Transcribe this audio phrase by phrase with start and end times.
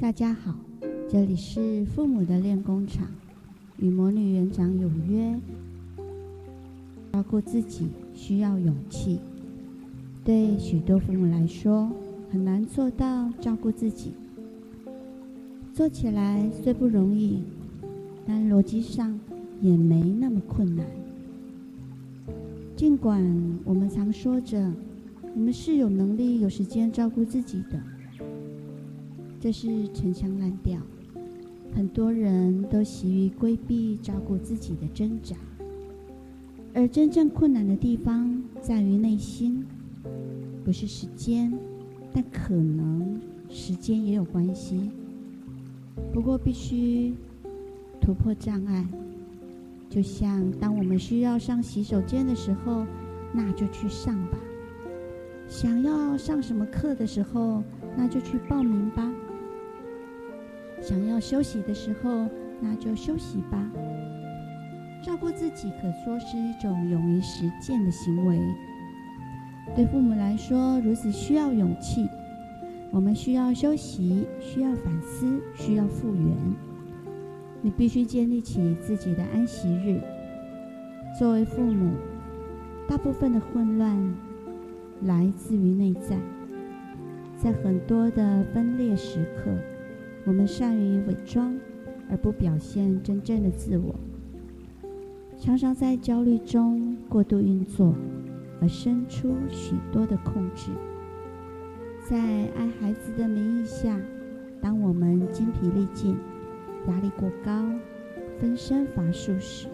[0.00, 0.54] 大家好，
[1.10, 3.08] 这里是父母的练功场，
[3.78, 5.36] 与魔女园长有约。
[7.12, 9.18] 照顾自己需要勇气，
[10.24, 11.90] 对许多父母来说
[12.30, 14.12] 很难做到照顾自己。
[15.74, 17.42] 做起来虽不容易，
[18.24, 19.18] 但逻辑上
[19.60, 20.86] 也没那么困难。
[22.76, 23.20] 尽管
[23.64, 24.72] 我们常说着
[25.34, 27.82] 我们是有能力、有时间照顾自己的。
[29.40, 30.80] 这是陈腔滥调，
[31.72, 35.36] 很多人都习于规避照顾自己的挣扎，
[36.74, 39.64] 而真正困难的地方在于内心，
[40.64, 41.56] 不是时间，
[42.12, 44.90] 但可能时间也有关系。
[46.12, 47.14] 不过必须
[48.00, 48.84] 突破障碍，
[49.88, 52.84] 就像当我们需要上洗手间的时候，
[53.32, 54.36] 那就去上吧；
[55.46, 57.62] 想要上什么课的时候，
[57.96, 59.08] 那就去报名吧。
[60.88, 62.26] 想要休息的时候，
[62.62, 63.70] 那就休息吧。
[65.04, 68.40] 照顾自己可说是一种勇于实践的行为。
[69.76, 72.08] 对父母来说，如此需要勇气。
[72.90, 76.34] 我们需要休息，需要反思，需要复原。
[77.60, 80.00] 你必须建立起自己的安息日。
[81.18, 81.92] 作为父母，
[82.88, 84.14] 大部分的混乱
[85.02, 86.16] 来自于内在，
[87.36, 89.54] 在很多的分裂时刻。
[90.28, 91.58] 我们善于伪装，
[92.10, 93.94] 而不表现真正的自我，
[95.38, 97.94] 常常在焦虑中过度运作，
[98.60, 100.70] 而生出许多的控制。
[102.06, 103.98] 在爱孩子的名义下，
[104.60, 106.14] 当我们精疲力尽、
[106.88, 107.64] 压力过高、
[108.38, 109.66] 分身乏术时，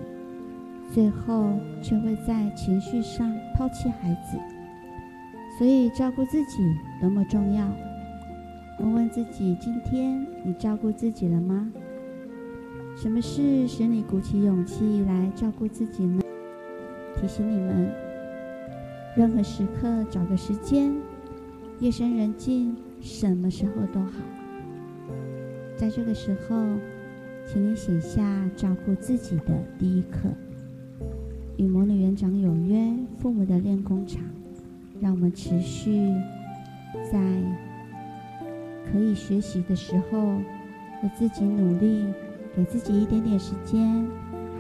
[0.89, 4.39] 最后却会在情绪上抛弃孩子。
[5.59, 6.63] 所以，照顾自己
[7.01, 7.69] 多么重要。
[8.81, 11.71] 问问自己：今天你照顾自己了吗？
[12.97, 16.21] 什么事使你鼓起勇气来照顾自己呢？
[17.15, 17.89] 提醒你们，
[19.17, 20.93] 任何时刻找个时间，
[21.79, 24.13] 夜深人静，什么时候都好。
[25.77, 26.57] 在这个时候，
[27.47, 30.29] 请你写下照顾自己的第一课。
[31.57, 34.21] 与魔女园长有约，父母的练功场，
[35.01, 36.13] 让我们持续
[37.13, 37.74] 在。
[38.91, 40.37] 可以学习的时候，
[41.03, 42.07] 为自己努力，
[42.55, 44.07] 给自己一点点时间，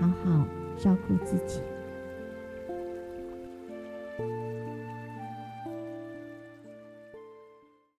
[0.00, 0.46] 好好
[0.78, 1.60] 照顾自己。